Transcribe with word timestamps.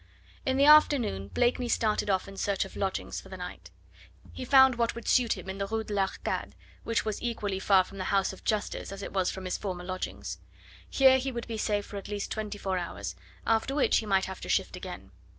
In 0.47 0.57
the 0.57 0.65
afternoon 0.65 1.27
Blakeney 1.27 1.69
started 1.69 2.09
off 2.09 2.27
in 2.27 2.35
search 2.35 2.65
of 2.65 2.75
lodgings 2.75 3.21
for 3.21 3.29
the 3.29 3.37
night. 3.37 3.69
He 4.33 4.43
found 4.45 4.73
what 4.73 4.95
would 4.95 5.07
suit 5.07 5.37
him 5.37 5.47
in 5.47 5.59
the 5.59 5.67
Rue 5.67 5.83
de 5.83 5.93
l'Arcade, 5.93 6.55
which 6.83 7.05
was 7.05 7.21
equally 7.21 7.59
far 7.59 7.83
from 7.83 7.99
the 7.99 8.05
House 8.05 8.33
of 8.33 8.43
Justice 8.43 8.91
as 8.91 9.03
it 9.03 9.13
was 9.13 9.29
from 9.29 9.45
his 9.45 9.59
former 9.59 9.83
lodgings. 9.83 10.39
Here 10.89 11.19
he 11.19 11.31
would 11.31 11.45
be 11.45 11.59
safe 11.59 11.85
for 11.85 11.97
at 11.97 12.07
least 12.07 12.31
twenty 12.31 12.57
four 12.57 12.79
hours, 12.79 13.15
after 13.45 13.75
which 13.75 13.97
he 13.97 14.07
might 14.07 14.25
have 14.25 14.41
to 14.41 14.49
shift 14.49 14.75
again. 14.75 15.11